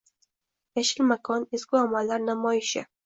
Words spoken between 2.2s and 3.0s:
namoyishing"